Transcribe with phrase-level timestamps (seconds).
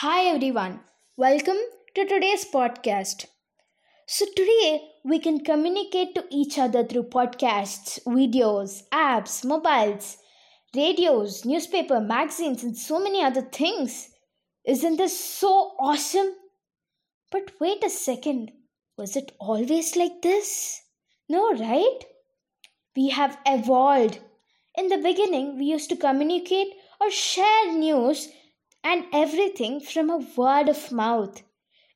[0.00, 0.80] Hi everyone,
[1.18, 1.58] welcome
[1.94, 3.26] to today's podcast.
[4.06, 10.16] So, today we can communicate to each other through podcasts, videos, apps, mobiles,
[10.74, 14.08] radios, newspaper, magazines, and so many other things.
[14.64, 16.32] Isn't this so awesome?
[17.30, 18.52] But wait a second,
[18.96, 20.80] was it always like this?
[21.28, 21.98] No, right?
[22.96, 24.18] We have evolved.
[24.78, 26.68] In the beginning, we used to communicate
[27.02, 28.30] or share news
[28.82, 31.42] and everything from a word of mouth.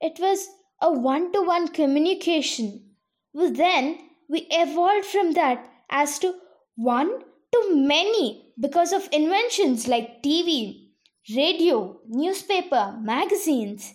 [0.00, 0.48] It was
[0.80, 2.90] a one to one communication.
[3.32, 6.34] Well, then we evolved from that as to
[6.76, 7.10] one
[7.52, 10.88] to many because of inventions like TV,
[11.34, 13.94] radio, newspaper, magazines.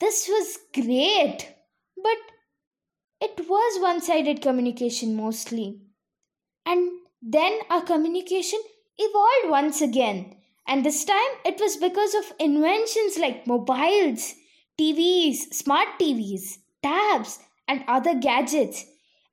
[0.00, 1.48] This was great,
[1.96, 2.18] but
[3.20, 5.80] it was one sided communication mostly.
[6.66, 6.90] And
[7.20, 8.60] then our communication
[8.98, 14.34] evolved once again and this time it was because of inventions like mobiles,
[14.78, 18.84] TVs, smart TVs, tabs, and other gadgets.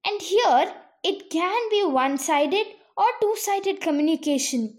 [0.05, 2.65] And here it can be one sided
[2.97, 4.77] or two sided communication.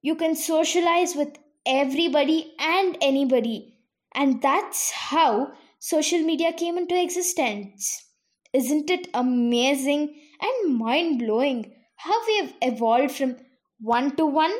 [0.00, 3.74] You can socialize with everybody and anybody.
[4.14, 8.04] And that's how social media came into existence.
[8.52, 13.36] Isn't it amazing and mind blowing how we have evolved from
[13.80, 14.52] one to one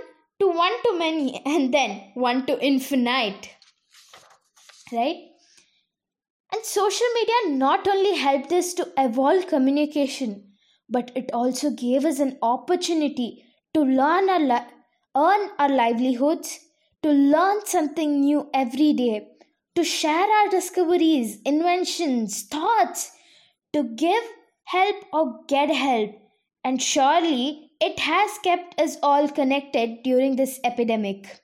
[0.43, 3.51] to one to many and then one to infinite
[4.93, 5.17] right?
[6.53, 10.35] And social media not only helped us to evolve communication
[10.89, 14.71] but it also gave us an opportunity to learn our li-
[15.17, 16.59] earn our livelihoods
[17.03, 19.29] to learn something new every day
[19.75, 23.11] to share our discoveries inventions thoughts
[23.73, 24.25] to give
[24.65, 26.11] help or get help.
[26.65, 31.41] And surely it has kept us all connected during this epidemic.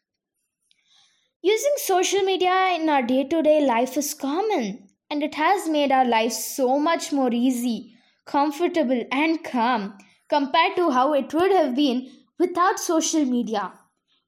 [1.42, 5.91] Using social media in our day to day life is common, and it has made
[5.91, 11.75] our lives so much more easy, comfortable, and calm compared to how it would have
[11.75, 13.72] been without social media.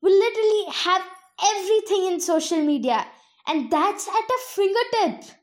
[0.02, 1.02] We literally have
[1.54, 3.06] everything in social media,
[3.46, 5.36] and that's at a fingertip.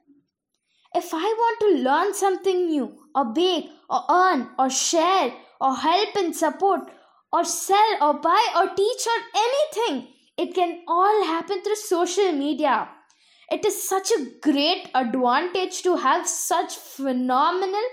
[0.95, 6.15] If I want to learn something new, or bake, or earn, or share, or help
[6.15, 6.81] and support
[7.31, 10.07] or sell or buy or teach or anything.
[10.37, 12.89] It can all happen through social media.
[13.49, 17.83] It is such a great advantage to have such phenomenal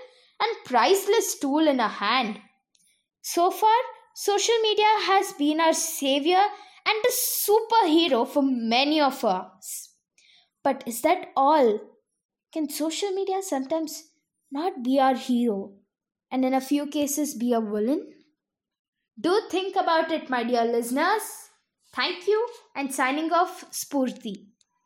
[0.41, 2.41] and priceless tool in our hand.
[3.23, 3.81] So far,
[4.15, 6.43] social media has been our savior
[6.87, 9.91] and a superhero for many of us.
[10.63, 11.81] But is that all?
[12.53, 14.11] Can social media sometimes
[14.51, 15.73] not be our hero?
[16.34, 18.12] And in a few cases be a villain?
[19.21, 21.22] Do think about it, my dear listeners.
[21.95, 24.49] Thank you and signing off, Spurti.